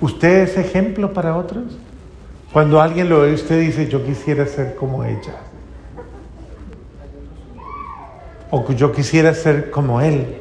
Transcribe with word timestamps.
¿Usted 0.00 0.42
es 0.42 0.56
ejemplo 0.56 1.12
para 1.12 1.36
otros? 1.36 1.76
Cuando 2.52 2.80
alguien 2.80 3.08
lo 3.08 3.20
ve, 3.20 3.32
usted 3.32 3.60
dice, 3.60 3.88
yo 3.88 4.04
quisiera 4.04 4.46
ser 4.46 4.74
como 4.74 5.04
ella. 5.04 5.34
O 8.50 8.70
yo 8.72 8.92
quisiera 8.92 9.34
ser 9.34 9.70
como 9.70 10.00
él. 10.00 10.36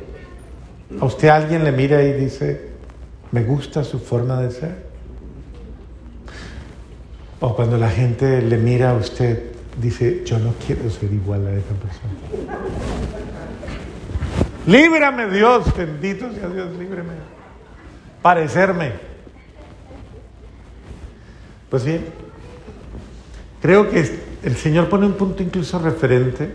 A 1.02 1.06
usted 1.06 1.28
alguien 1.28 1.64
le 1.64 1.72
mira 1.72 2.04
y 2.04 2.14
dice, 2.14 2.70
me 3.32 3.44
gusta 3.44 3.84
su 3.84 4.00
forma 4.00 4.42
de 4.42 4.52
ser. 4.52 4.88
O 7.40 7.56
cuando 7.56 7.78
la 7.78 7.90
gente 7.90 8.42
le 8.42 8.58
mira 8.58 8.92
a 8.92 8.94
usted, 8.94 9.52
dice, 9.82 10.24
yo 10.26 10.40
no 10.40 10.54
quiero 10.66 10.90
ser 10.90 11.12
igual 11.12 11.46
a 11.48 11.52
esa 11.52 11.74
persona. 11.76 12.14
Líbrame 14.66 15.30
Dios, 15.30 15.76
bendito 15.76 16.32
sea 16.34 16.48
Dios, 16.50 16.70
líbreme. 16.78 17.14
Parecerme. 18.22 19.17
Pues 21.70 21.84
bien, 21.84 22.06
creo 23.62 23.90
que 23.90 24.00
el 24.44 24.56
Señor 24.56 24.88
pone 24.88 25.06
un 25.06 25.14
punto 25.14 25.44
incluso 25.44 25.80
referente 25.80 26.54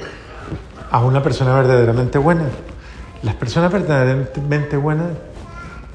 a 0.91 1.05
una 1.05 1.23
persona 1.23 1.55
verdaderamente 1.55 2.17
buena. 2.19 2.45
Las 3.23 3.35
personas 3.35 3.71
verdaderamente 3.71 4.77
buenas 4.77 5.11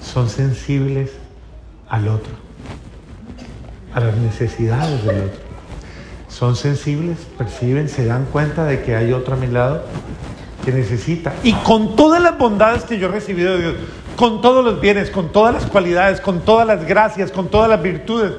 son 0.02 0.30
sensibles 0.30 1.11
al 1.89 2.08
otro, 2.08 2.31
a 3.94 3.99
las 3.99 4.16
necesidades 4.17 5.03
del 5.03 5.23
otro. 5.23 5.39
Son 6.30 6.55
sensibles, 6.55 7.17
perciben, 7.38 7.89
se 7.89 8.05
dan 8.05 8.25
cuenta 8.25 8.66
de 8.66 8.84
que 8.84 8.95
hay 8.95 9.13
otro 9.13 9.34
a 9.34 9.38
mi 9.38 9.47
lado 9.47 9.84
que 10.63 10.72
necesita. 10.72 11.34
Y 11.44 11.53
con 11.53 11.95
todas 11.95 12.22
las 12.22 12.38
bondades 12.38 12.84
que 12.84 12.99
yo 12.99 13.08
he 13.08 13.11
recibido 13.11 13.53
de 13.53 13.61
Dios, 13.61 13.75
con 14.16 14.41
todos 14.41 14.63
los 14.63 14.80
bienes, 14.80 15.09
con 15.09 15.31
todas 15.31 15.53
las 15.53 15.66
cualidades, 15.66 16.22
con 16.22 16.41
todas 16.41 16.67
las 16.67 16.86
gracias, 16.86 17.31
con 17.31 17.47
todas 17.47 17.70
las 17.70 17.81
virtudes, 17.81 18.34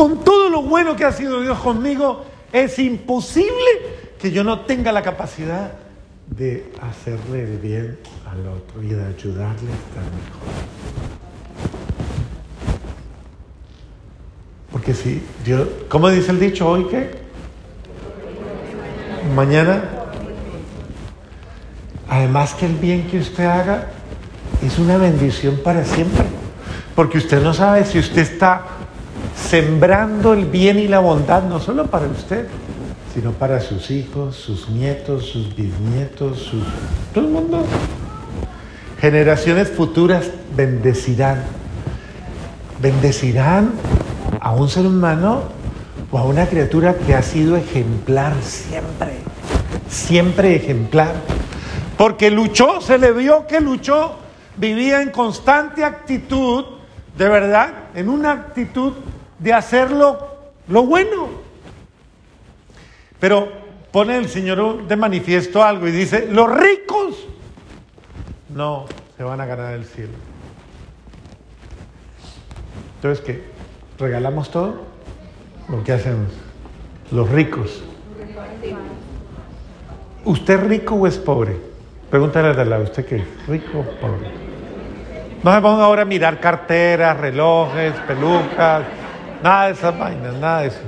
con 0.00 0.24
todo 0.24 0.48
lo 0.48 0.62
bueno 0.62 0.96
que 0.96 1.04
ha 1.04 1.12
sido 1.12 1.42
Dios 1.42 1.58
conmigo, 1.58 2.24
es 2.54 2.78
imposible 2.78 3.52
que 4.18 4.30
yo 4.30 4.42
no 4.42 4.60
tenga 4.60 4.92
la 4.92 5.02
capacidad 5.02 5.72
de 6.26 6.72
hacerle 6.80 7.42
el 7.42 7.58
bien 7.58 7.98
al 8.26 8.48
otro 8.48 8.82
y 8.82 8.86
de 8.86 9.04
ayudarle 9.04 9.70
a 9.70 9.74
estar 9.74 10.02
mejor. 10.04 10.48
Porque 14.72 14.94
si 14.94 15.22
Dios, 15.44 15.68
¿cómo 15.90 16.08
dice 16.08 16.30
el 16.30 16.40
dicho 16.40 16.66
hoy 16.66 16.86
qué? 16.86 17.10
Mañana. 19.36 19.84
Además 22.08 22.54
que 22.54 22.64
el 22.64 22.76
bien 22.76 23.06
que 23.06 23.18
usted 23.18 23.44
haga 23.44 23.88
es 24.64 24.78
una 24.78 24.96
bendición 24.96 25.60
para 25.62 25.84
siempre. 25.84 26.24
Porque 26.94 27.18
usted 27.18 27.42
no 27.42 27.52
sabe 27.52 27.84
si 27.84 27.98
usted 27.98 28.22
está 28.22 28.79
sembrando 29.48 30.32
el 30.32 30.44
bien 30.44 30.78
y 30.78 30.88
la 30.88 31.00
bondad, 31.00 31.42
no 31.42 31.60
solo 31.60 31.86
para 31.86 32.06
usted, 32.06 32.46
sino 33.14 33.32
para 33.32 33.60
sus 33.60 33.90
hijos, 33.90 34.36
sus 34.36 34.68
nietos, 34.68 35.26
sus 35.26 35.54
bisnietos, 35.54 36.38
sus... 36.38 36.62
todo 37.12 37.24
el 37.24 37.30
mundo. 37.30 37.64
Generaciones 39.00 39.70
futuras 39.70 40.30
bendecirán. 40.54 41.42
Bendecirán 42.80 43.72
a 44.40 44.52
un 44.52 44.68
ser 44.68 44.86
humano 44.86 45.42
o 46.10 46.18
a 46.18 46.24
una 46.24 46.46
criatura 46.46 46.94
que 46.94 47.14
ha 47.14 47.22
sido 47.22 47.56
ejemplar 47.56 48.34
siempre, 48.42 49.18
siempre 49.88 50.56
ejemplar. 50.56 51.14
Porque 51.96 52.30
luchó, 52.30 52.80
se 52.80 52.98
le 52.98 53.12
vio 53.12 53.46
que 53.46 53.60
luchó, 53.60 54.16
vivía 54.56 55.02
en 55.02 55.10
constante 55.10 55.84
actitud, 55.84 56.64
de 57.18 57.28
verdad, 57.28 57.70
en 57.94 58.08
una 58.08 58.32
actitud 58.32 58.94
de 59.40 59.52
hacerlo 59.52 60.28
lo 60.68 60.84
bueno. 60.84 61.28
Pero 63.18 63.48
pone 63.90 64.16
el 64.16 64.28
Señor 64.28 64.86
de 64.86 64.96
manifiesto 64.96 65.62
algo 65.62 65.88
y 65.88 65.90
dice, 65.90 66.28
los 66.30 66.48
ricos 66.50 67.26
no 68.48 68.86
se 69.16 69.24
van 69.24 69.40
a 69.40 69.46
ganar 69.46 69.74
el 69.74 69.84
cielo. 69.84 70.12
Entonces, 72.96 73.24
¿qué? 73.24 73.44
¿Regalamos 73.98 74.50
todo? 74.50 74.82
¿O 75.68 75.82
qué 75.82 75.92
hacemos? 75.92 76.32
Los 77.10 77.28
ricos. 77.30 77.82
¿Usted 80.24 80.54
es 80.54 80.66
rico 80.68 80.94
o 80.94 81.06
es 81.06 81.18
pobre? 81.18 81.56
Pregúntale 82.10 82.54
de 82.54 82.64
lado, 82.64 82.84
¿usted 82.84 83.06
qué 83.06 83.16
es? 83.16 83.46
¿Rico 83.46 83.78
o 83.78 84.00
pobre? 84.00 84.30
No 85.42 85.62
pongan 85.62 85.80
ahora 85.80 86.02
a 86.02 86.04
mirar 86.04 86.38
carteras, 86.40 87.18
relojes, 87.18 87.94
pelucas, 88.06 88.82
nada 89.42 89.66
de 89.66 89.72
esas 89.72 89.98
vainas, 89.98 90.34
nada 90.34 90.60
de 90.62 90.68
eso. 90.68 90.80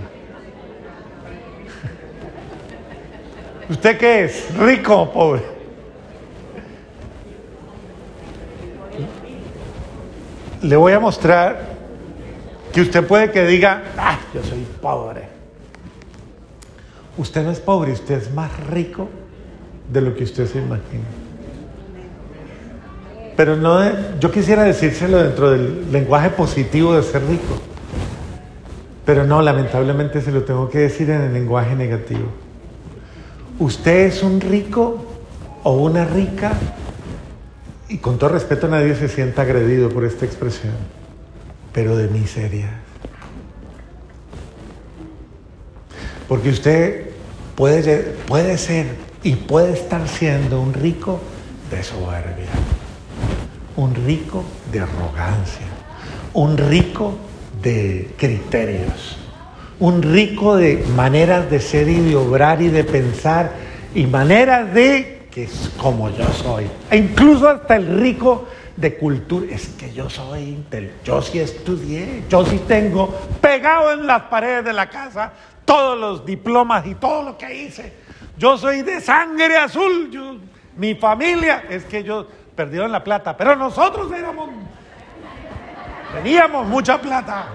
¿Usted 3.68 3.98
qué 3.98 4.24
es? 4.24 4.54
¿Rico 4.56 5.02
o 5.02 5.12
pobre? 5.12 5.42
Le 10.62 10.76
voy 10.76 10.92
a 10.92 11.00
mostrar 11.00 11.72
que 12.72 12.80
usted 12.80 13.06
puede 13.06 13.30
que 13.30 13.46
diga, 13.46 13.82
ah, 13.96 14.18
yo 14.34 14.42
soy 14.42 14.66
pobre. 14.80 15.22
Usted 17.16 17.42
no 17.42 17.50
es 17.50 17.60
pobre, 17.60 17.92
usted 17.92 18.16
es 18.16 18.32
más 18.32 18.50
rico 18.68 19.08
de 19.90 20.00
lo 20.00 20.14
que 20.14 20.24
usted 20.24 20.46
se 20.46 20.58
imagina. 20.58 21.04
Pero 23.36 23.56
no, 23.56 23.80
yo 24.18 24.30
quisiera 24.30 24.64
decírselo 24.64 25.22
dentro 25.22 25.50
del 25.50 25.90
lenguaje 25.90 26.30
positivo 26.30 26.94
de 26.94 27.02
ser 27.02 27.24
rico. 27.26 27.71
Pero 29.04 29.24
no, 29.24 29.42
lamentablemente 29.42 30.20
se 30.20 30.30
lo 30.30 30.44
tengo 30.44 30.70
que 30.70 30.78
decir 30.78 31.10
en 31.10 31.22
el 31.22 31.32
lenguaje 31.32 31.74
negativo. 31.74 32.26
Usted 33.58 34.06
es 34.06 34.22
un 34.22 34.40
rico 34.40 35.04
o 35.64 35.72
una 35.76 36.04
rica, 36.04 36.52
y 37.88 37.98
con 37.98 38.18
todo 38.18 38.30
respeto 38.30 38.68
nadie 38.68 38.94
se 38.94 39.08
sienta 39.08 39.42
agredido 39.42 39.88
por 39.88 40.04
esta 40.04 40.24
expresión, 40.24 40.72
pero 41.72 41.96
de 41.96 42.08
miseria. 42.08 42.70
Porque 46.28 46.50
usted 46.50 47.10
puede, 47.56 48.14
puede 48.26 48.56
ser 48.56 48.86
y 49.22 49.34
puede 49.34 49.72
estar 49.72 50.08
siendo 50.08 50.60
un 50.60 50.72
rico 50.72 51.20
de 51.70 51.82
soberbia, 51.82 52.50
un 53.76 53.94
rico 53.94 54.44
de 54.72 54.80
arrogancia, 54.80 55.66
un 56.32 56.56
rico 56.56 57.10
de 57.10 57.31
criterios, 58.16 59.16
un 59.78 60.02
rico 60.02 60.56
de 60.56 60.84
maneras 60.96 61.50
de 61.50 61.60
ser 61.60 61.88
y 61.88 62.00
de 62.00 62.16
obrar 62.16 62.60
y 62.60 62.68
de 62.68 62.84
pensar 62.84 63.52
y 63.94 64.06
maneras 64.06 64.72
de 64.74 65.28
que 65.30 65.44
es 65.44 65.70
como 65.78 66.10
yo 66.10 66.26
soy. 66.32 66.66
E 66.90 66.96
incluso 66.98 67.48
hasta 67.48 67.76
el 67.76 68.00
rico 68.00 68.46
de 68.76 68.96
cultura. 68.96 69.54
Es 69.54 69.68
que 69.68 69.92
yo 69.92 70.10
soy, 70.10 70.62
yo 71.04 71.22
sí 71.22 71.38
estudié, 71.38 72.24
yo 72.28 72.44
sí 72.44 72.60
tengo 72.66 73.08
pegado 73.40 73.92
en 73.92 74.06
las 74.06 74.22
paredes 74.22 74.64
de 74.64 74.72
la 74.72 74.88
casa 74.88 75.32
todos 75.64 75.98
los 75.98 76.26
diplomas 76.26 76.86
y 76.86 76.94
todo 76.94 77.22
lo 77.22 77.38
que 77.38 77.54
hice. 77.54 77.92
Yo 78.36 78.58
soy 78.58 78.82
de 78.82 79.00
sangre 79.00 79.56
azul. 79.56 80.10
Yo, 80.10 80.36
mi 80.76 80.94
familia, 80.94 81.64
es 81.68 81.84
que 81.84 81.98
ellos 81.98 82.26
perdieron 82.54 82.92
la 82.92 83.02
plata, 83.02 83.36
pero 83.36 83.56
nosotros 83.56 84.10
éramos 84.12 84.50
Teníamos 86.12 86.66
mucha 86.66 87.00
plata. 87.00 87.46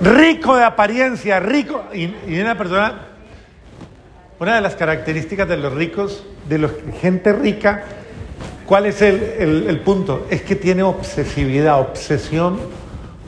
Rico 0.00 0.56
de 0.56 0.62
apariencia, 0.64 1.40
rico. 1.40 1.84
Y, 1.92 2.14
una 2.40 2.56
persona, 2.56 3.00
una 4.38 4.54
de 4.56 4.60
las 4.60 4.76
características 4.76 5.48
de 5.48 5.56
los 5.56 5.72
ricos, 5.72 6.24
de 6.48 6.58
la 6.58 6.70
gente 7.00 7.32
rica, 7.32 7.84
¿cuál 8.64 8.86
es 8.86 9.02
el 9.02 9.80
punto? 9.84 10.26
Es 10.30 10.42
que 10.42 10.54
tiene 10.54 10.84
obsesividad, 10.84 11.80
obsesión 11.80 12.60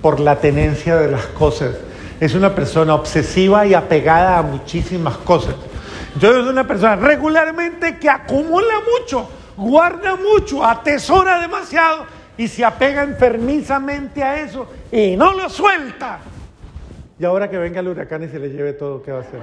por 0.01 0.21
la 0.21 0.37
tenencia 0.37 0.97
de 0.97 1.11
las 1.11 1.27
cosas 1.27 1.75
es 2.21 2.35
una 2.35 2.55
persona 2.55 2.95
obsesiva 2.95 3.67
y 3.67 3.75
apegada 3.75 4.39
a 4.39 4.43
muchísimas 4.43 5.17
cosas. 5.19 5.55
Entonces 6.15 6.45
es 6.45 6.51
una 6.51 6.67
persona 6.67 6.97
regularmente 6.97 7.99
que 7.99 8.11
acumula 8.11 8.75
mucho, 8.99 9.29
guarda 9.57 10.17
mucho, 10.17 10.65
atesora 10.65 11.41
demasiado 11.41 12.07
y 12.37 12.49
se 12.49 12.65
apega 12.65 13.03
enfermizamente 13.03 14.23
a 14.23 14.41
eso 14.41 14.69
y 14.91 15.17
no 15.17 15.33
lo 15.33 15.49
suelta. 15.49 16.19
Y 17.21 17.25
ahora 17.25 17.49
que 17.51 17.59
venga 17.59 17.81
el 17.81 17.89
huracán 17.89 18.25
y 18.25 18.29
se 18.29 18.39
le 18.39 18.51
lleve 18.51 18.73
todo, 18.73 19.03
¿qué 19.03 19.13
va 19.13 19.19
a 19.19 19.23
hacer? 19.23 19.41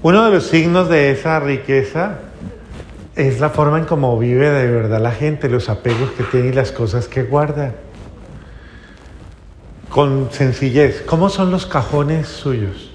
Uno 0.00 0.24
de 0.24 0.30
los 0.30 0.46
signos 0.46 0.88
de 0.88 1.10
esa 1.10 1.40
riqueza 1.40 2.18
es 3.18 3.40
la 3.40 3.50
forma 3.50 3.78
en 3.78 3.84
cómo 3.84 4.16
vive 4.16 4.48
de 4.48 4.70
verdad 4.70 5.00
la 5.00 5.10
gente, 5.10 5.48
los 5.48 5.68
apegos 5.68 6.12
que 6.12 6.22
tiene 6.22 6.50
y 6.50 6.52
las 6.52 6.70
cosas 6.70 7.08
que 7.08 7.24
guarda. 7.24 7.72
Con 9.90 10.28
sencillez, 10.30 11.02
¿cómo 11.02 11.28
son 11.28 11.50
los 11.50 11.66
cajones 11.66 12.28
suyos? 12.28 12.92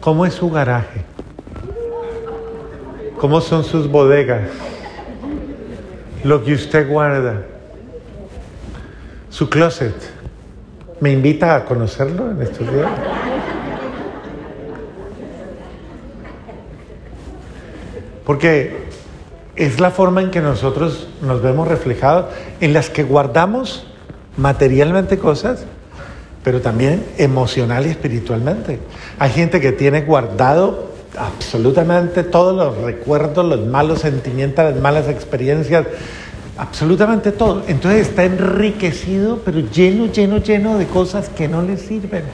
¿Cómo 0.00 0.24
es 0.24 0.32
su 0.32 0.50
garaje? 0.50 1.02
¿Cómo 3.18 3.42
son 3.42 3.64
sus 3.64 3.86
bodegas? 3.90 4.48
Lo 6.24 6.42
que 6.42 6.54
usted 6.54 6.88
guarda. 6.88 7.42
Su 9.28 9.50
closet. 9.50 9.94
¿Me 11.00 11.12
invita 11.12 11.54
a 11.54 11.66
conocerlo 11.66 12.30
en 12.30 12.40
estos 12.40 12.60
días? 12.72 12.90
Porque 18.24 18.84
es 19.56 19.80
la 19.80 19.90
forma 19.90 20.22
en 20.22 20.30
que 20.30 20.40
nosotros 20.40 21.08
nos 21.22 21.42
vemos 21.42 21.68
reflejados, 21.68 22.26
en 22.60 22.72
las 22.72 22.90
que 22.90 23.02
guardamos 23.02 23.86
materialmente 24.36 25.18
cosas, 25.18 25.64
pero 26.42 26.60
también 26.60 27.04
emocional 27.18 27.86
y 27.86 27.90
espiritualmente. 27.90 28.80
Hay 29.18 29.30
gente 29.30 29.60
que 29.60 29.72
tiene 29.72 30.02
guardado 30.02 30.92
absolutamente 31.16 32.24
todos 32.24 32.56
los 32.56 32.84
recuerdos, 32.84 33.46
los 33.46 33.66
malos 33.66 34.00
sentimientos, 34.00 34.64
las 34.64 34.80
malas 34.80 35.08
experiencias, 35.08 35.86
absolutamente 36.58 37.32
todo. 37.32 37.62
Entonces 37.68 38.08
está 38.08 38.24
enriquecido, 38.24 39.40
pero 39.44 39.60
lleno, 39.60 40.06
lleno, 40.06 40.38
lleno 40.38 40.78
de 40.78 40.86
cosas 40.86 41.28
que 41.28 41.48
no 41.48 41.62
le 41.62 41.76
sirven. 41.76 42.24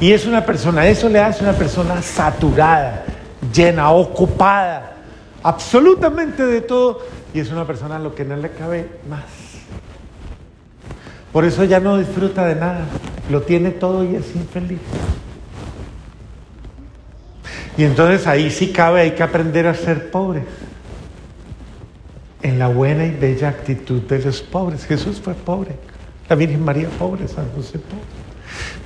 Y 0.00 0.12
es 0.12 0.26
una 0.26 0.44
persona, 0.44 0.86
eso 0.86 1.08
le 1.08 1.20
hace 1.20 1.42
una 1.42 1.54
persona 1.54 2.02
saturada, 2.02 3.04
llena, 3.52 3.90
ocupada, 3.90 4.97
absolutamente 5.48 6.44
de 6.44 6.60
todo, 6.60 7.00
y 7.32 7.40
es 7.40 7.50
una 7.50 7.66
persona 7.66 7.96
a 7.96 7.98
lo 7.98 8.14
que 8.14 8.22
no 8.22 8.36
le 8.36 8.50
cabe 8.50 8.86
más. 9.08 9.24
Por 11.32 11.46
eso 11.46 11.64
ya 11.64 11.80
no 11.80 11.96
disfruta 11.96 12.46
de 12.46 12.54
nada, 12.54 12.84
lo 13.30 13.40
tiene 13.40 13.70
todo 13.70 14.04
y 14.04 14.14
es 14.14 14.36
infeliz. 14.36 14.80
Y 17.78 17.84
entonces 17.84 18.26
ahí 18.26 18.50
sí 18.50 18.72
cabe, 18.72 19.00
hay 19.00 19.12
que 19.12 19.22
aprender 19.22 19.66
a 19.66 19.74
ser 19.74 20.10
pobres. 20.10 20.44
En 22.42 22.58
la 22.58 22.68
buena 22.68 23.06
y 23.06 23.10
bella 23.10 23.48
actitud 23.48 24.02
de 24.02 24.18
los 24.18 24.42
pobres. 24.42 24.84
Jesús 24.84 25.18
fue 25.18 25.32
pobre, 25.32 25.76
la 26.28 26.36
Virgen 26.36 26.62
María 26.62 26.90
pobre, 26.98 27.26
San 27.26 27.50
José 27.52 27.78
pobre. 27.78 28.17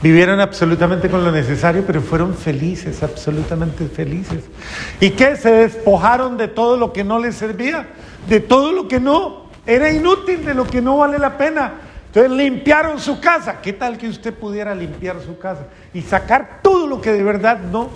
Vivieron 0.02 0.40
absolutamente 0.40 1.08
con 1.08 1.24
lo 1.24 1.30
necesario, 1.30 1.84
pero 1.86 2.02
fueron 2.02 2.34
felices, 2.34 3.04
absolutamente 3.04 3.86
felices. 3.86 4.42
¿Y 5.00 5.10
qué? 5.10 5.36
Se 5.36 5.52
despojaron 5.52 6.36
de 6.36 6.48
todo 6.48 6.76
lo 6.76 6.92
que 6.92 7.04
no 7.04 7.20
les 7.20 7.36
servía, 7.36 7.86
de 8.28 8.40
todo 8.40 8.72
lo 8.72 8.88
que 8.88 8.98
no 8.98 9.46
era 9.64 9.92
inútil, 9.92 10.44
de 10.44 10.54
lo 10.54 10.66
que 10.66 10.82
no 10.82 10.96
vale 10.96 11.20
la 11.20 11.38
pena. 11.38 11.74
Entonces 12.06 12.32
limpiaron 12.32 12.98
su 12.98 13.20
casa. 13.20 13.60
¿Qué 13.62 13.72
tal 13.74 13.96
que 13.96 14.08
usted 14.08 14.34
pudiera 14.34 14.74
limpiar 14.74 15.20
su 15.20 15.38
casa 15.38 15.66
y 15.94 16.02
sacar 16.02 16.58
todo 16.62 16.88
lo 16.88 17.00
que 17.00 17.12
de 17.12 17.22
verdad 17.22 17.60
no? 17.60 17.88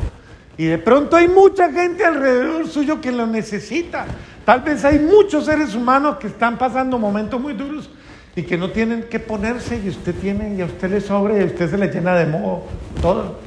Y 0.57 0.67
de 0.67 0.79
pronto 0.79 1.17
hay 1.17 1.27
mucha 1.27 1.73
gente 1.73 2.05
alrededor 2.05 2.69
suyo 2.69 3.01
que 3.01 3.11
lo 3.11 3.27
necesita. 3.27 4.07
Tal 4.45 4.61
vez 4.61 4.85
hay 4.85 5.01
muchos 5.01 5.47
seres 5.47 5.75
humanos 5.75 6.19
que 6.19 6.29
están 6.29 6.57
pasando 6.57 7.01
momentos 7.01 7.41
muy 7.41 7.53
duros 7.53 7.91
y 8.37 8.43
que 8.43 8.59
no 8.59 8.71
tienen 8.71 9.05
que 9.05 9.19
ponerse 9.19 9.81
y 9.83 9.89
usted 9.89 10.15
tiene 10.15 10.55
y 10.55 10.61
a 10.61 10.67
usted 10.67 10.91
le 10.91 11.01
sobra 11.01 11.39
y 11.39 11.41
a 11.41 11.47
usted 11.47 11.71
se 11.71 11.79
le 11.79 11.89
llena 11.89 12.15
de 12.15 12.27
moho 12.27 12.65
todo. 13.01 13.39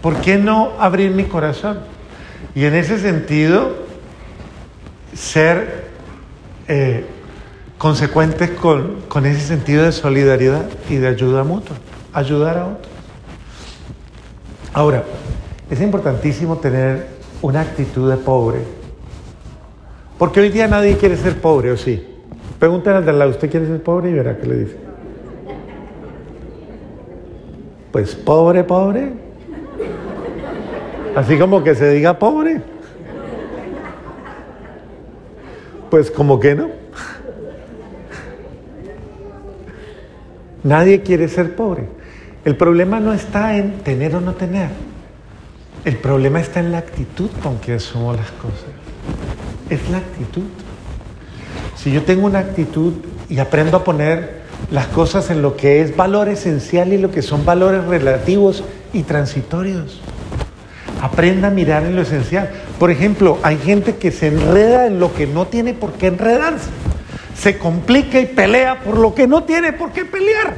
¿Por 0.00 0.20
qué 0.20 0.38
no 0.38 0.74
abrir 0.78 1.10
mi 1.10 1.24
corazón? 1.24 1.80
Y 2.54 2.64
en 2.64 2.76
ese 2.76 3.00
sentido, 3.00 3.84
ser 5.12 5.86
eh, 6.68 7.04
consecuentes 7.78 8.50
con, 8.50 9.02
con 9.08 9.26
ese 9.26 9.40
sentido 9.40 9.82
de 9.82 9.90
solidaridad 9.90 10.64
y 10.88 10.94
de 10.94 11.08
ayuda 11.08 11.42
mutua, 11.42 11.76
ayudar 12.12 12.58
a 12.58 12.66
otros. 12.66 12.88
Ahora, 14.72 15.02
es 15.68 15.80
importantísimo 15.80 16.58
tener 16.58 17.08
una 17.42 17.62
actitud 17.62 18.08
de 18.08 18.18
pobre, 18.18 18.60
porque 20.16 20.40
hoy 20.40 20.50
día 20.50 20.68
nadie 20.68 20.96
quiere 20.96 21.16
ser 21.16 21.40
pobre, 21.40 21.72
¿o 21.72 21.76
sí? 21.76 22.15
Pregúntale 22.58 22.98
al 22.98 23.06
de 23.06 23.12
lado, 23.12 23.30
¿usted 23.30 23.50
quiere 23.50 23.66
ser 23.66 23.82
pobre? 23.82 24.10
Y 24.10 24.14
verá 24.14 24.38
qué 24.38 24.46
le 24.46 24.56
dice. 24.56 24.76
Pues 27.92 28.14
pobre, 28.14 28.64
pobre. 28.64 29.12
Así 31.14 31.38
como 31.38 31.62
que 31.62 31.74
se 31.74 31.90
diga 31.90 32.18
pobre. 32.18 32.60
Pues 35.90 36.10
como 36.10 36.40
que 36.40 36.54
no. 36.54 36.68
Nadie 40.62 41.02
quiere 41.02 41.28
ser 41.28 41.54
pobre. 41.54 41.84
El 42.44 42.56
problema 42.56 43.00
no 43.00 43.12
está 43.12 43.56
en 43.56 43.78
tener 43.80 44.14
o 44.14 44.20
no 44.20 44.34
tener. 44.34 44.70
El 45.84 45.96
problema 45.96 46.40
está 46.40 46.60
en 46.60 46.72
la 46.72 46.78
actitud 46.78 47.30
con 47.42 47.58
que 47.58 47.74
asumo 47.74 48.12
las 48.12 48.30
cosas. 48.32 48.66
Es 49.70 49.88
la 49.90 49.98
actitud. 49.98 50.42
Si 51.86 51.92
yo 51.92 52.02
tengo 52.02 52.26
una 52.26 52.40
actitud 52.40 52.94
y 53.28 53.38
aprendo 53.38 53.76
a 53.76 53.84
poner 53.84 54.40
las 54.72 54.88
cosas 54.88 55.30
en 55.30 55.40
lo 55.40 55.56
que 55.56 55.82
es 55.82 55.96
valor 55.96 56.28
esencial 56.28 56.92
y 56.92 56.98
lo 56.98 57.12
que 57.12 57.22
son 57.22 57.44
valores 57.44 57.84
relativos 57.84 58.64
y 58.92 59.04
transitorios. 59.04 60.00
Aprenda 61.00 61.46
a 61.46 61.52
mirar 61.52 61.84
en 61.84 61.94
lo 61.94 62.02
esencial. 62.02 62.50
Por 62.80 62.90
ejemplo, 62.90 63.38
hay 63.44 63.58
gente 63.58 63.94
que 63.94 64.10
se 64.10 64.26
enreda 64.26 64.88
en 64.88 64.98
lo 64.98 65.14
que 65.14 65.28
no 65.28 65.46
tiene 65.46 65.74
por 65.74 65.92
qué 65.92 66.08
enredarse. 66.08 66.70
Se 67.36 67.56
complica 67.56 68.18
y 68.18 68.26
pelea 68.26 68.80
por 68.82 68.98
lo 68.98 69.14
que 69.14 69.28
no 69.28 69.44
tiene 69.44 69.72
por 69.72 69.92
qué 69.92 70.04
pelear. 70.04 70.56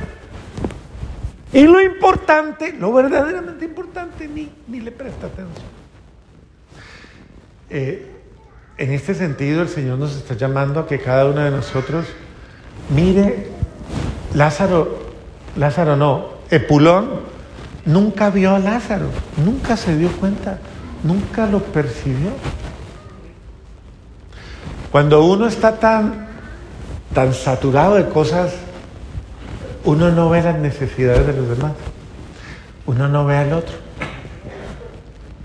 Y 1.52 1.64
lo 1.64 1.82
importante, 1.82 2.72
lo 2.72 2.90
verdaderamente 2.90 3.66
importante, 3.66 4.26
ni, 4.28 4.48
ni 4.66 4.80
le 4.80 4.92
presta 4.92 5.26
atención. 5.26 5.66
Eh, 7.69 8.17
en 8.78 8.92
este 8.92 9.14
sentido, 9.14 9.62
el 9.62 9.69
Señor 9.69 9.98
nos 9.98 10.16
está 10.16 10.34
llamando 10.34 10.80
a 10.80 10.86
que 10.86 11.00
cada 11.00 11.26
uno 11.26 11.40
de 11.40 11.50
nosotros 11.50 12.06
mire, 12.90 13.48
Lázaro, 14.34 14.98
Lázaro 15.56 15.96
no, 15.96 16.28
Epulón 16.50 17.20
nunca 17.84 18.30
vio 18.30 18.54
a 18.54 18.60
Lázaro, 18.60 19.08
nunca 19.44 19.76
se 19.76 19.96
dio 19.96 20.10
cuenta, 20.12 20.58
nunca 21.02 21.46
lo 21.46 21.60
percibió. 21.60 22.30
Cuando 24.92 25.25
uno 25.25 25.48
está 25.48 25.76
tan, 25.78 26.28
tan 27.12 27.34
saturado 27.34 27.97
de 27.97 28.08
cosas, 28.08 28.54
uno 29.85 30.11
no 30.12 30.30
ve 30.30 30.42
las 30.42 30.58
necesidades 30.58 31.26
de 31.26 31.32
los 31.32 31.49
demás, 31.49 31.73
uno 32.87 33.08
no 33.08 33.26
ve 33.26 33.37
al 33.37 33.52
otro. 33.52 33.88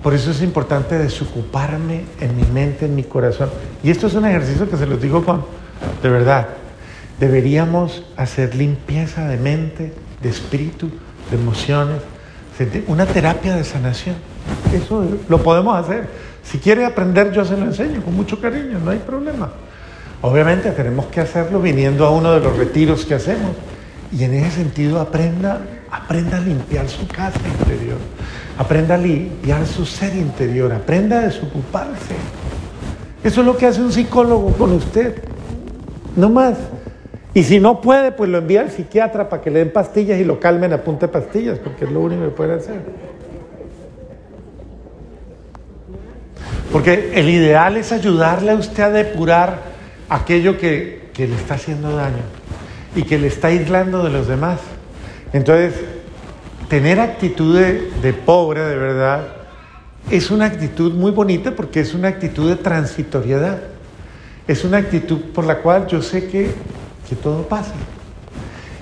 Por 0.03 0.13
eso 0.13 0.31
es 0.31 0.41
importante 0.41 0.97
desocuparme 0.97 2.03
en 2.19 2.35
mi 2.35 2.43
mente, 2.43 2.85
en 2.85 2.95
mi 2.95 3.03
corazón. 3.03 3.49
Y 3.83 3.89
esto 3.89 4.07
es 4.07 4.13
un 4.15 4.25
ejercicio 4.25 4.69
que 4.69 4.75
se 4.75 4.85
los 4.85 5.01
digo 5.01 5.23
con, 5.23 5.45
de 6.01 6.09
verdad, 6.09 6.49
deberíamos 7.19 8.03
hacer 8.17 8.53
limpieza 8.53 9.25
de 9.27 9.37
mente, 9.37 9.93
de 10.21 10.29
espíritu, 10.29 10.89
de 11.31 11.37
emociones, 11.37 12.01
una 12.87 13.05
terapia 13.05 13.55
de 13.55 13.63
sanación. 13.63 14.15
Eso 14.73 15.05
lo 15.29 15.41
podemos 15.41 15.77
hacer. 15.77 16.07
Si 16.43 16.59
quiere 16.59 16.85
aprender, 16.85 17.31
yo 17.31 17.45
se 17.45 17.55
lo 17.55 17.63
enseño 17.63 18.01
con 18.03 18.13
mucho 18.13 18.39
cariño, 18.41 18.79
no 18.83 18.91
hay 18.91 18.99
problema. 18.99 19.51
Obviamente 20.21 20.71
tenemos 20.71 21.05
que 21.07 21.21
hacerlo 21.21 21.61
viniendo 21.61 22.05
a 22.05 22.11
uno 22.11 22.33
de 22.33 22.41
los 22.41 22.57
retiros 22.57 23.05
que 23.05 23.15
hacemos. 23.15 23.55
Y 24.11 24.23
en 24.23 24.33
ese 24.33 24.51
sentido 24.51 24.99
aprenda, 24.99 25.61
aprenda 25.93 26.37
a 26.37 26.41
limpiar 26.41 26.89
su 26.89 27.07
casa 27.07 27.39
interior. 27.59 27.97
Aprenda 28.57 28.95
a 28.95 28.97
limpiar 28.97 29.65
su 29.65 29.85
ser 29.85 30.15
interior, 30.15 30.71
aprenda 30.73 31.19
a 31.19 31.21
desocuparse. 31.21 32.15
Eso 33.23 33.41
es 33.41 33.45
lo 33.45 33.55
que 33.55 33.67
hace 33.67 33.81
un 33.81 33.91
psicólogo 33.91 34.51
con 34.53 34.71
usted. 34.73 35.23
No 36.15 36.29
más. 36.29 36.57
Y 37.35 37.43
si 37.43 37.59
no 37.59 37.79
puede, 37.79 38.11
pues 38.11 38.29
lo 38.29 38.39
envía 38.39 38.61
al 38.61 38.71
psiquiatra 38.71 39.29
para 39.29 39.41
que 39.41 39.51
le 39.51 39.59
den 39.59 39.71
pastillas 39.71 40.19
y 40.19 40.23
lo 40.23 40.39
calmen 40.39 40.73
a 40.73 40.83
punta 40.83 41.07
de 41.07 41.13
pastillas, 41.13 41.59
porque 41.59 41.85
es 41.85 41.91
lo 41.91 42.01
único 42.01 42.23
que 42.23 42.29
puede 42.29 42.53
hacer. 42.55 42.81
Porque 46.71 47.11
el 47.15 47.29
ideal 47.29 47.77
es 47.77 47.91
ayudarle 47.91 48.51
a 48.51 48.55
usted 48.55 48.83
a 48.83 48.89
depurar 48.89 49.61
aquello 50.09 50.57
que, 50.57 51.09
que 51.13 51.27
le 51.27 51.35
está 51.35 51.53
haciendo 51.55 51.95
daño 51.95 52.23
y 52.95 53.03
que 53.03 53.19
le 53.19 53.27
está 53.27 53.49
aislando 53.49 54.03
de 54.03 54.09
los 54.09 54.27
demás. 54.27 54.59
Entonces, 55.33 55.73
tener 56.69 56.99
actitud 56.99 57.57
de, 57.57 58.13
pobre, 58.13 58.61
de 58.61 58.75
verdad, 58.77 59.27
es 60.09 60.29
una 60.31 60.45
actitud 60.45 60.93
muy 60.93 61.11
bonita 61.11 61.55
porque 61.55 61.79
es 61.79 61.93
una 61.93 62.09
actitud 62.09 62.49
de 62.49 62.55
transitoriedad. 62.55 63.59
Es 64.47 64.63
una 64.63 64.77
actitud 64.77 65.19
por 65.33 65.45
la 65.45 65.57
cual 65.59 65.87
yo 65.87 66.01
sé 66.01 66.27
que, 66.27 66.51
que 67.09 67.15
todo 67.15 67.47
pasa. 67.47 67.73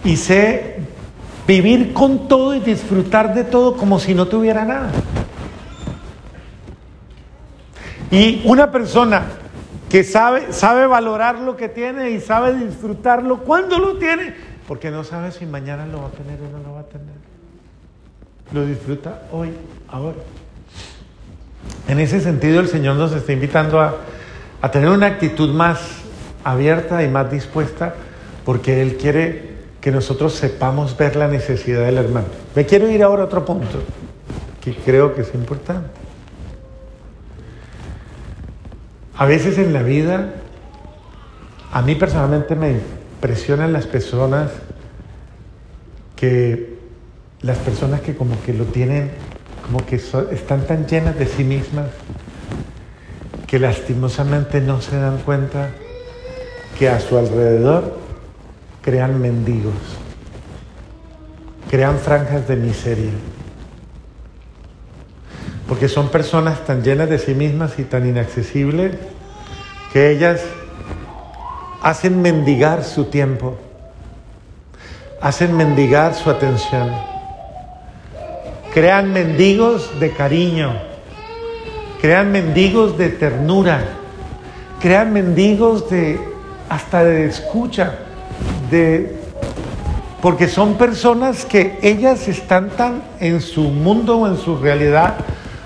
Y 0.03 0.17
sé 0.17 0.77
vivir 1.47 1.93
con 1.93 2.27
todo 2.27 2.55
y 2.55 2.59
disfrutar 2.59 3.33
de 3.33 3.43
todo 3.43 3.77
como 3.77 3.99
si 3.99 4.13
no 4.13 4.27
tuviera 4.27 4.65
nada. 4.65 4.91
Y 8.11 8.41
una 8.43 8.71
persona 8.71 9.23
que 9.89 10.03
sabe, 10.03 10.51
sabe 10.51 10.85
valorar 10.87 11.39
lo 11.39 11.55
que 11.55 11.69
tiene 11.69 12.11
y 12.11 12.19
sabe 12.19 12.53
disfrutarlo 12.53 13.39
cuando 13.39 13.79
lo 13.79 13.97
tiene, 13.97 14.33
porque 14.71 14.89
no 14.89 15.03
sabe 15.03 15.33
si 15.33 15.45
mañana 15.45 15.85
lo 15.85 15.99
va 16.01 16.07
a 16.07 16.11
tener 16.11 16.39
o 16.39 16.57
no 16.57 16.63
lo 16.65 16.75
va 16.75 16.79
a 16.79 16.85
tener. 16.85 17.13
Lo 18.53 18.65
disfruta 18.65 19.23
hoy, 19.33 19.49
ahora. 19.89 20.15
En 21.89 21.99
ese 21.99 22.21
sentido, 22.21 22.61
el 22.61 22.69
Señor 22.69 22.95
nos 22.95 23.11
está 23.11 23.33
invitando 23.33 23.81
a, 23.81 23.97
a 24.61 24.71
tener 24.71 24.87
una 24.87 25.07
actitud 25.07 25.53
más 25.53 25.81
abierta 26.45 27.03
y 27.03 27.09
más 27.09 27.29
dispuesta, 27.29 27.95
porque 28.45 28.81
Él 28.81 28.95
quiere 28.95 29.55
que 29.81 29.91
nosotros 29.91 30.35
sepamos 30.35 30.95
ver 30.95 31.17
la 31.17 31.27
necesidad 31.27 31.83
del 31.83 31.97
hermano. 31.97 32.27
Me 32.55 32.65
quiero 32.65 32.89
ir 32.89 33.03
ahora 33.03 33.23
a 33.23 33.25
otro 33.25 33.43
punto 33.43 33.83
que 34.61 34.73
creo 34.73 35.13
que 35.13 35.23
es 35.23 35.35
importante. 35.35 35.89
A 39.17 39.25
veces 39.25 39.57
en 39.57 39.73
la 39.73 39.83
vida, 39.83 40.35
a 41.73 41.81
mí 41.81 41.93
personalmente 41.95 42.55
me 42.55 43.00
impresionan 43.21 43.71
las 43.71 43.85
personas 43.85 44.49
que, 46.15 46.75
las 47.41 47.59
personas 47.59 48.01
que 48.01 48.15
como 48.15 48.41
que 48.41 48.51
lo 48.51 48.65
tienen, 48.65 49.11
como 49.63 49.85
que 49.85 49.97
están 49.97 50.65
tan 50.65 50.87
llenas 50.87 51.19
de 51.19 51.27
sí 51.27 51.43
mismas, 51.43 51.85
que 53.45 53.59
lastimosamente 53.59 54.59
no 54.59 54.81
se 54.81 54.97
dan 54.97 55.19
cuenta 55.19 55.69
que 56.79 56.89
a 56.89 56.99
su 56.99 57.15
alrededor 57.15 57.95
crean 58.81 59.21
mendigos, 59.21 59.75
crean 61.69 61.99
franjas 61.99 62.47
de 62.47 62.55
miseria. 62.55 63.11
Porque 65.67 65.87
son 65.87 66.09
personas 66.09 66.65
tan 66.65 66.81
llenas 66.81 67.07
de 67.07 67.19
sí 67.19 67.35
mismas 67.35 67.77
y 67.77 67.83
tan 67.83 68.07
inaccesibles 68.07 68.95
que 69.93 70.09
ellas 70.09 70.41
hacen 71.81 72.21
mendigar 72.21 72.83
su 72.83 73.05
tiempo, 73.05 73.57
hacen 75.19 75.57
mendigar 75.57 76.13
su 76.13 76.29
atención, 76.29 76.91
crean 78.73 79.11
mendigos 79.11 79.99
de 79.99 80.11
cariño, 80.11 80.73
crean 81.99 82.31
mendigos 82.31 82.97
de 82.97 83.09
ternura, 83.09 83.83
crean 84.79 85.11
mendigos 85.11 85.89
de 85.89 86.19
hasta 86.69 87.03
de 87.03 87.25
escucha, 87.25 87.95
de 88.69 89.19
porque 90.21 90.47
son 90.47 90.75
personas 90.75 91.45
que 91.45 91.79
ellas 91.81 92.27
están 92.27 92.69
tan 92.69 93.01
en 93.19 93.41
su 93.41 93.63
mundo 93.63 94.19
o 94.19 94.27
en 94.27 94.37
su 94.37 94.55
realidad 94.57 95.15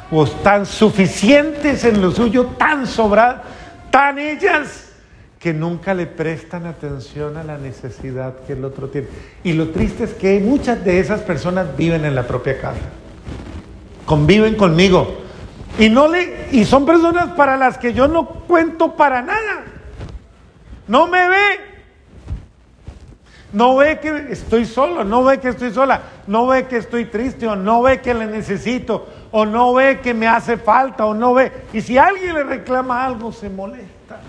o 0.10 0.25
tan 0.25 0.65
suficientes 0.65 1.84
en 1.84 2.01
lo 2.01 2.12
suyo, 2.12 2.45
tan 2.57 2.88
sobradas, 2.88 3.41
tan 3.91 4.17
ellas 4.17 4.85
que 5.46 5.54
nunca 5.54 5.94
le 5.94 6.08
prestan 6.08 6.66
atención 6.66 7.38
a 7.38 7.44
la 7.44 7.60
necesidad 7.60 8.34
que 8.48 8.54
el 8.54 8.66
otro 8.66 8.90
tiene. 8.90 9.10
Y 9.44 9.54
lo 9.54 9.70
triste 9.70 10.06
es 10.06 10.14
que 10.16 10.40
muchas 10.40 10.84
de 10.84 11.00
esas 11.00 11.22
personas 11.22 11.78
viven 11.78 12.04
en 12.04 12.16
la 12.16 12.25
propia 12.25 12.60
casa, 12.60 12.82
conviven 14.08 14.56
conmigo 14.56 15.20
y 15.78 15.88
no 15.88 16.08
le 16.08 16.48
y 16.52 16.66
son 16.66 16.84
personas 16.88 17.34
para 17.34 17.58
las 17.58 17.78
que 17.78 17.94
yo 17.94 18.08
no 18.08 18.28
cuento 18.28 18.96
para 18.96 19.22
nada. 19.22 19.66
No 20.88 21.06
me 21.06 21.30
ve, 21.30 21.60
no 23.54 23.75
ve 23.75 24.00
que 24.00 24.25
estoy 24.32 24.66
solo, 24.66 25.04
no 25.04 25.24
ve 25.24 25.40
que 25.40 25.50
estoy 25.50 25.72
sola, 25.72 26.02
no 26.25 26.48
ve 26.48 26.66
que 26.66 26.78
estoy 26.78 27.06
triste 27.06 27.48
o 27.48 27.56
no 27.56 27.84
ve 27.84 28.02
que 28.02 28.16
le 28.16 28.25
necesito 28.25 29.08
o 29.30 29.46
no 29.46 29.75
ve 29.75 30.00
que 30.00 30.16
me 30.16 30.28
hace 30.28 30.58
falta 30.58 31.06
o 31.06 31.14
no 31.14 31.36
ve. 31.36 31.52
Y 31.72 31.82
si 31.82 32.00
alguien 32.00 32.34
le 32.34 32.44
reclama 32.46 33.06
algo, 33.06 33.32
se 33.32 33.48
molesta. 33.48 34.22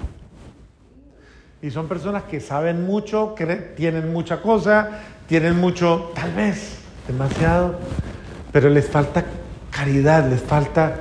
Y 1.62 1.70
son 1.70 1.88
personas 1.88 2.25
que 2.25 2.40
saben 2.40 2.84
mucho, 2.84 3.34
que 3.34 3.46
tienen 3.76 4.12
mucha 4.12 4.42
cosa, 4.42 4.90
tienen 5.26 5.58
mucho, 5.58 6.12
tal 6.14 6.32
vez, 6.34 6.78
demasiado, 7.08 7.78
pero 8.52 8.68
les 8.68 8.86
falta 8.86 9.25
caridad, 9.70 10.28
les 10.28 10.42
falta, 10.42 10.96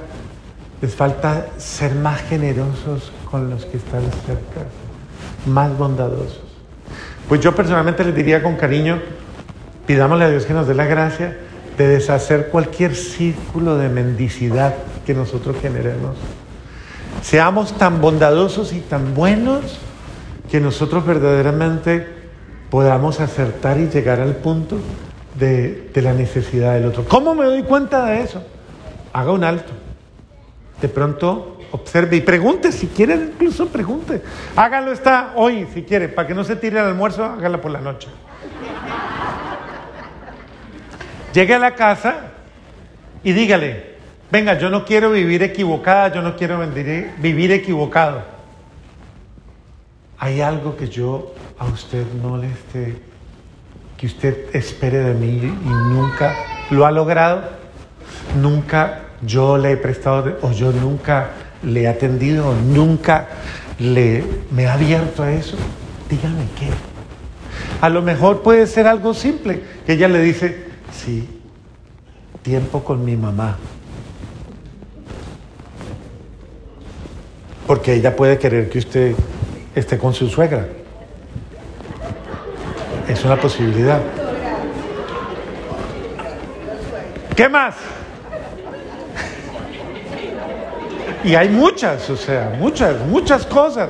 les 0.81 0.95
falta 0.95 1.47
ser 1.57 1.93
más 1.95 2.21
generosos 2.21 3.11
con 3.29 3.49
los 3.49 3.65
que 3.65 3.77
están 3.77 4.01
cerca, 4.25 4.67
más 5.45 5.77
bondadosos. 5.77 6.43
Pues 7.27 7.41
yo 7.41 7.53
personalmente 7.53 8.05
les 8.05 8.15
diría 8.15 8.41
con 8.41 8.55
cariño, 8.55 9.01
pidámosle 9.85 10.23
a 10.23 10.29
Dios 10.29 10.45
que 10.45 10.53
nos 10.53 10.67
dé 10.67 10.73
la 10.73 10.85
gracia 10.85 11.37
de 11.77 11.87
deshacer 11.87 12.47
cualquier 12.47 12.95
círculo 12.95 13.77
de 13.77 13.89
mendicidad 13.89 14.73
que 15.05 15.13
nosotros 15.13 15.57
generemos. 15.61 16.15
Seamos 17.21 17.77
tan 17.77 17.99
bondadosos 17.99 18.71
y 18.71 18.79
tan 18.79 19.13
buenos 19.13 19.79
que 20.55 20.61
nosotros 20.61 21.05
verdaderamente 21.05 22.07
podamos 22.69 23.19
acertar 23.19 23.77
y 23.77 23.89
llegar 23.89 24.21
al 24.21 24.37
punto 24.37 24.77
de, 25.37 25.91
la 25.95 26.13
necesidad 26.13 26.75
del 26.75 26.85
otro. 26.85 27.03
¿Cómo 27.09 27.35
me 27.35 27.43
doy 27.43 27.63
cuenta 27.63 28.05
de 28.05 28.21
eso? 28.21 28.41
Haga 29.11 29.33
un 29.33 29.43
alto. 29.43 29.73
De 30.81 30.87
pronto 30.87 31.59
observe 31.71 32.15
y 32.15 32.21
pregunte, 32.21 32.71
si 32.71 32.87
quiere, 32.87 33.15
incluso 33.15 33.67
pregunte. 33.67 34.21
Hágalo 34.55 34.93
esta 34.93 35.33
hoy, 35.35 35.67
si 35.73 35.83
quiere, 35.83 36.07
para 36.07 36.25
que 36.25 36.33
no 36.33 36.45
se 36.45 36.55
tire 36.55 36.79
el 36.79 36.85
almuerzo, 36.85 37.25
hágala 37.25 37.59
por 37.59 37.71
la 37.71 37.81
noche. 37.81 38.07
Llegue 41.33 41.53
a 41.53 41.59
la 41.59 41.75
casa 41.75 42.15
y 43.25 43.33
dígale, 43.33 43.97
venga, 44.31 44.57
yo 44.57 44.69
no 44.69 44.85
quiero 44.85 45.11
vivir 45.11 45.43
equivocada, 45.43 46.13
yo 46.13 46.21
no 46.21 46.37
quiero 46.37 46.65
vivir 47.17 47.51
equivocado. 47.51 48.34
Hay 50.17 50.41
algo 50.41 50.77
que 50.77 50.87
yo 50.87 51.33
a 51.57 51.65
usted 51.65 52.05
no 52.21 52.37
le 52.37 52.47
esté, 52.47 53.01
que 53.97 54.05
usted 54.05 54.55
espere 54.55 54.99
de 54.99 55.13
mí 55.13 55.37
y 55.37 55.67
nunca 55.93 56.33
lo 56.69 56.85
ha 56.85 56.91
logrado, 56.91 57.43
nunca 58.41 59.01
yo 59.21 59.57
le 59.57 59.71
he 59.71 59.77
prestado, 59.77 60.37
o 60.41 60.51
yo 60.51 60.71
nunca 60.71 61.31
le 61.63 61.83
he 61.83 61.87
atendido, 61.87 62.53
nunca 62.53 63.27
le, 63.79 64.23
me 64.51 64.67
ha 64.67 64.73
abierto 64.73 65.23
a 65.23 65.31
eso, 65.31 65.57
dígame 66.09 66.45
qué. 66.57 66.69
A 67.81 67.89
lo 67.89 68.01
mejor 68.01 68.41
puede 68.41 68.67
ser 68.67 68.87
algo 68.87 69.13
simple, 69.13 69.61
que 69.85 69.93
ella 69.93 70.07
le 70.07 70.21
dice, 70.21 70.65
sí, 70.91 71.27
tiempo 72.41 72.83
con 72.83 73.03
mi 73.03 73.15
mamá. 73.15 73.57
Porque 77.67 77.95
ella 77.95 78.15
puede 78.15 78.37
querer 78.37 78.69
que 78.69 78.77
usted 78.79 79.15
esté 79.75 79.97
con 79.97 80.13
su 80.13 80.29
suegra. 80.29 80.65
Es 83.07 83.23
una 83.23 83.35
posibilidad. 83.35 84.01
¿Qué 87.35 87.49
más? 87.49 87.75
Y 91.23 91.35
hay 91.35 91.49
muchas, 91.49 92.09
o 92.09 92.15
sea, 92.15 92.55
muchas, 92.59 92.99
muchas 93.07 93.45
cosas 93.45 93.89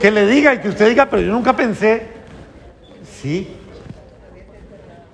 que 0.00 0.10
le 0.10 0.26
diga 0.26 0.54
y 0.54 0.58
que 0.58 0.68
usted 0.68 0.88
diga, 0.88 1.10
pero 1.10 1.22
yo 1.22 1.32
nunca 1.32 1.54
pensé. 1.54 2.06
Sí. 3.20 3.56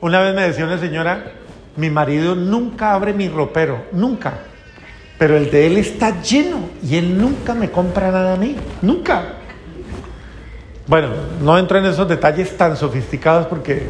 Una 0.00 0.20
vez 0.20 0.34
me 0.34 0.42
decía 0.42 0.64
una 0.64 0.78
señora, 0.78 1.32
mi 1.76 1.90
marido 1.90 2.34
nunca 2.34 2.92
abre 2.92 3.12
mi 3.12 3.28
ropero, 3.28 3.86
nunca. 3.92 4.34
Pero 5.18 5.36
el 5.36 5.50
de 5.50 5.66
él 5.66 5.78
está 5.78 6.22
lleno 6.22 6.68
y 6.82 6.96
él 6.96 7.18
nunca 7.18 7.54
me 7.54 7.70
compra 7.70 8.10
nada 8.12 8.34
a 8.34 8.36
mí, 8.36 8.54
nunca. 8.82 9.36
Bueno, 10.86 11.08
no 11.42 11.58
entro 11.58 11.78
en 11.78 11.86
esos 11.86 12.08
detalles 12.08 12.56
tan 12.56 12.76
sofisticados 12.76 13.46
porque... 13.46 13.82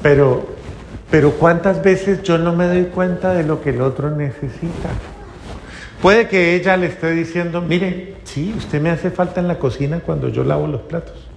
Pero, 0.00 0.46
pero 1.10 1.32
¿cuántas 1.32 1.82
veces 1.82 2.22
yo 2.22 2.38
no 2.38 2.54
me 2.54 2.66
doy 2.66 2.84
cuenta 2.86 3.34
de 3.34 3.42
lo 3.42 3.60
que 3.60 3.70
el 3.70 3.82
otro 3.82 4.10
necesita? 4.10 4.88
Puede 6.00 6.28
que 6.28 6.54
ella 6.54 6.76
le 6.76 6.86
esté 6.86 7.10
diciendo, 7.12 7.60
mire, 7.60 8.16
sí, 8.24 8.54
usted 8.56 8.80
me 8.80 8.90
hace 8.90 9.10
falta 9.10 9.40
en 9.40 9.48
la 9.48 9.58
cocina 9.58 10.00
cuando 10.00 10.28
yo 10.28 10.44
lavo 10.44 10.66
los 10.66 10.82
platos. 10.82 11.28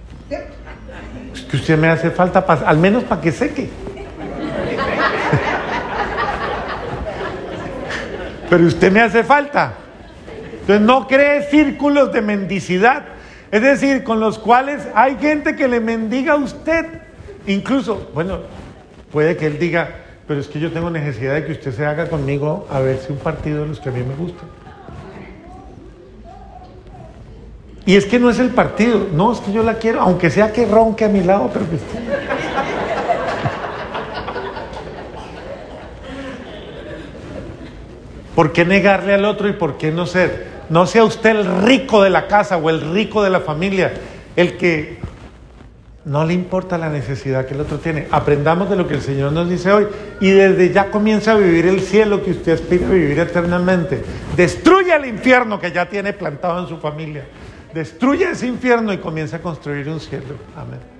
Es 1.33 1.41
que 1.41 1.57
usted 1.57 1.77
me 1.77 1.87
hace 1.87 2.11
falta, 2.11 2.39
al 2.39 2.77
menos 2.77 3.03
para 3.03 3.21
que 3.21 3.31
seque. 3.31 3.69
Pero 8.49 8.65
usted 8.65 8.91
me 8.91 9.01
hace 9.01 9.23
falta. 9.23 9.73
Entonces 10.61 10.81
no 10.81 11.07
cree 11.07 11.43
círculos 11.49 12.13
de 12.13 12.21
mendicidad. 12.21 13.14
Es 13.51 13.61
decir, 13.61 14.03
con 14.03 14.19
los 14.19 14.39
cuales 14.39 14.87
hay 14.95 15.17
gente 15.17 15.55
que 15.55 15.67
le 15.67 15.79
mendiga 15.79 16.33
a 16.33 16.37
usted. 16.37 16.85
Incluso, 17.47 18.09
bueno, 18.13 18.39
puede 19.11 19.37
que 19.37 19.45
él 19.45 19.59
diga, 19.59 19.89
pero 20.27 20.39
es 20.39 20.47
que 20.47 20.59
yo 20.59 20.71
tengo 20.71 20.89
necesidad 20.89 21.35
de 21.35 21.45
que 21.45 21.51
usted 21.51 21.71
se 21.71 21.85
haga 21.85 22.09
conmigo 22.09 22.67
a 22.71 22.79
ver 22.79 22.97
si 22.97 23.11
un 23.11 23.19
partido 23.19 23.61
de 23.61 23.67
los 23.67 23.79
que 23.79 23.89
a 23.89 23.91
mí 23.91 24.01
me 24.03 24.15
gusta. 24.15 24.43
Y 27.85 27.95
es 27.95 28.05
que 28.05 28.17
no 28.17 28.31
es 28.31 28.39
el 28.39 28.49
partido, 28.49 29.07
no, 29.13 29.31
es 29.31 29.39
que 29.39 29.51
yo 29.51 29.61
la 29.61 29.75
quiero, 29.75 30.01
aunque 30.01 30.31
sea 30.31 30.51
que 30.51 30.65
ronque 30.65 31.05
a 31.05 31.09
mi 31.09 31.21
lado, 31.21 31.51
pero 31.53 31.65
esté. 31.65 31.77
¿Por 38.33 38.51
qué 38.53 38.65
negarle 38.65 39.13
al 39.13 39.23
otro 39.25 39.47
y 39.47 39.53
por 39.53 39.77
qué 39.77 39.91
no 39.91 40.07
ser? 40.07 40.54
No 40.69 40.87
sea 40.87 41.03
usted 41.03 41.31
el 41.31 41.63
rico 41.63 42.03
de 42.03 42.09
la 42.09 42.27
casa 42.27 42.57
o 42.57 42.69
el 42.69 42.81
rico 42.93 43.23
de 43.23 43.29
la 43.29 43.41
familia, 43.41 43.93
el 44.35 44.57
que 44.57 44.99
no 46.05 46.23
le 46.23 46.33
importa 46.33 46.77
la 46.77 46.89
necesidad 46.89 47.45
que 47.45 47.55
el 47.55 47.61
otro 47.61 47.79
tiene. 47.79 48.07
Aprendamos 48.11 48.69
de 48.69 48.75
lo 48.75 48.87
que 48.87 48.93
el 48.93 49.01
Señor 49.01 49.31
nos 49.31 49.49
dice 49.49 49.71
hoy 49.71 49.87
y 50.21 50.29
desde 50.29 50.71
ya 50.71 50.91
comienza 50.91 51.31
a 51.31 51.35
vivir 51.35 51.65
el 51.65 51.81
cielo 51.81 52.23
que 52.23 52.31
usted 52.31 52.53
aspira 52.53 52.87
a 52.87 52.91
vivir 52.91 53.19
eternamente. 53.19 54.03
Destruya 54.35 54.97
el 54.97 55.05
infierno 55.05 55.59
que 55.59 55.71
ya 55.71 55.89
tiene 55.89 56.13
plantado 56.13 56.59
en 56.61 56.67
su 56.67 56.77
familia. 56.77 57.25
Destruya 57.73 58.31
ese 58.31 58.47
infierno 58.47 58.93
y 58.93 58.99
comienza 58.99 59.37
a 59.37 59.41
construir 59.41 59.89
un 59.89 59.99
cielo. 59.99 60.35
Amén. 60.55 60.94